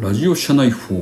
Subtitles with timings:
[0.00, 0.94] ラジオ社内法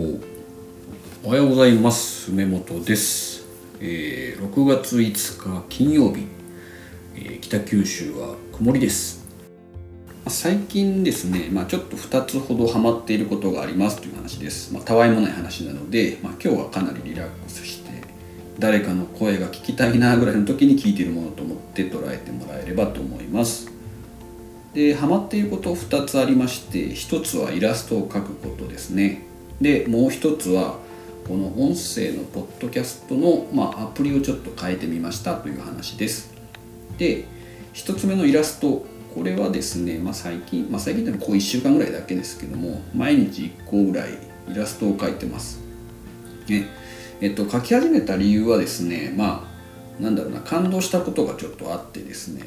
[1.23, 2.33] おはようございます。
[2.33, 3.47] 梅本です、
[3.79, 6.27] えー6月5日金曜日、
[7.15, 9.25] えー北九州は曇りです。
[10.25, 18.03] ま最近ですね、まあ、ちょっと2つほどハマっていることがありますという話です、まあ、たわいもない話なので、まあ、今日はかなりリラックスして
[18.59, 23.78] 誰かの声が聞きたいなぐらいの時に聞いているものと思って捉えてもらえればと思います。
[24.75, 29.23] でハマっていること2つありまして1つはイラストを描くことですね。
[29.61, 30.79] でもう1つは
[31.27, 36.33] この音声のポッドキャストの、まあ、アプリをちょっと変えてみましたという話です。
[36.97, 37.25] で
[37.75, 44.11] 1つ目のイラストこれはですね、まあ、最近、まあ、最近でもこう1週間ぐらいだけですけども毎日1個ぐらい
[44.49, 45.61] イラストを描いてます。
[46.49, 46.67] ね。
[47.21, 49.49] えっと描き始めた理由はですねま
[49.99, 52.43] あなんだろうな感動したことがちょっとあってですね、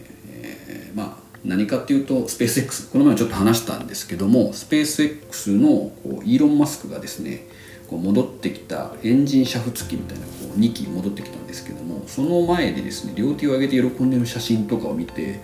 [1.44, 7.48] 何かっていうとスペース X この前ちょっと話したんですけどもスペース X のこうイーロン・マスクがですね
[7.90, 15.42] こう戻ってきたエンジン煮沸機みたいなこう2機戻ってきたんですけどもその前でですね両手を上げて喜んでる写真とかを見て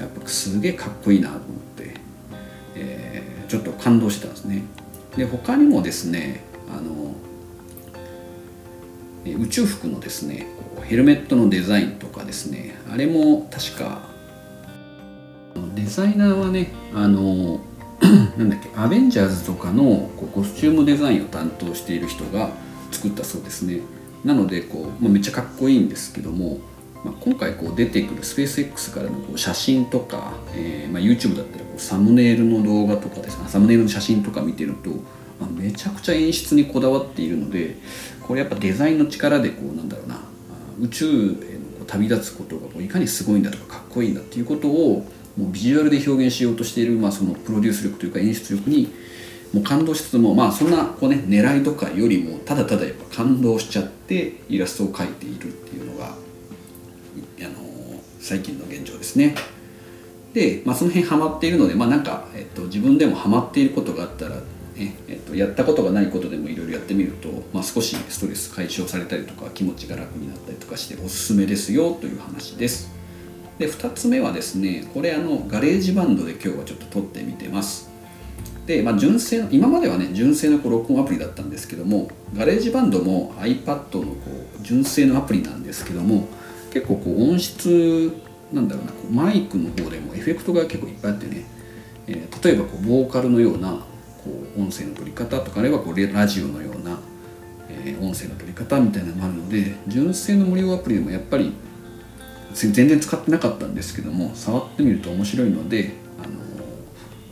[0.00, 1.94] やっぱすげえかっこいいなと思って、
[2.74, 4.62] えーちょっと感動してたんですね。
[5.16, 7.14] で他にもですねあの
[9.24, 10.46] 宇宙服のですね
[10.84, 14.02] ヘルメットのデザインとかですねあれも確か
[15.74, 17.60] デザイナーはねあの
[18.36, 22.50] なんだっけアベンジャーズとかのこうコスチュームデザインを担当している人が
[22.92, 23.80] 作ったそうですね。
[24.24, 26.58] なのでこう、まあ、めっちゃかっこいいんですけども、
[27.04, 33.48] まあ、今回こう出てくるスペース X からのこう写真とか、えーまあ、YouTube だったらこうサムネイルの動画とかですね。
[33.48, 34.90] サムネイルの写真とか見てると、
[35.40, 37.76] ま、めちゃくちゃ演出にこだわっているので
[38.26, 40.20] これやっぱデザインの力でこうなんだろうな
[40.80, 41.36] 宇宙へのこ
[41.82, 48.92] う旅立つことがこういかにすごいんだとかかっこいいんだっていうことをもうビジュアルで表現しようとしている、まあ、そのプロデュース力というか演出力に
[49.52, 59.34] もう感動しつつもまあそんなこうね狙いとかよりもただただやっぱ感動しちゃってイラストを描いているっていうのが、あの最近の現状ですね。
[60.32, 64.36] で、まあ、その辺ハマっているので、まあ、なんか、えっと、自分でもハマっていることがあったら、
[64.74, 72.95] ねえっと、やったことがないことでもいろいろやってみると、まあ、少しストレス解消されたりとか気持ちが楽になったりとかしておすすめですよという話です。
[73.58, 77.90] で2つ目はですねこれあの GarageBand で今日はちょっと録ってみてます。
[78.66, 84.20] で、まあ、純正の今まではね純正のこう録音アプリだったんですけども GarageBand も iPad のこ
[84.60, 86.26] う純正のアプリなんですけども
[86.72, 88.12] 結構こう音質
[88.52, 91.44] なんだろうなこうマイクの方でもエフェクトが結構いっぱいあってね、
[92.08, 93.70] えー例えばこうボーカルのような
[94.22, 96.98] こう音声の取り方とかあればこうラジオのような、
[97.68, 101.52] えー音声の取り方みたいなのもあるので純正の無料アプリでもやっぱり
[102.56, 106.34] 全然使ってなかったんですけども触ってみると面白いのであの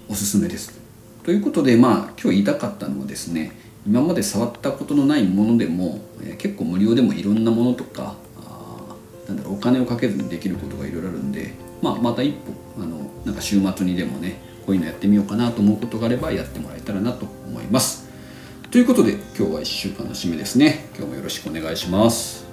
[0.09, 0.79] おすすめです。
[1.23, 3.53] ということでまあ今日言いたかったのはですね
[3.87, 8.97] 今まで触ったことのないものでも、え結構無料でもいろんなものとかあ
[9.29, 11.53] なんだろうお金をかけずにできることがいろいろあるんで、
[11.83, 18.09] まあ、また一歩あのなんか週末にでもねこういうのやってみようかなと思うことがあればやってもらえたらなと思います。
[18.71, 20.87] ということで今日は1週間の締めですね。
[20.97, 22.44] 今日もよろしくお願いします。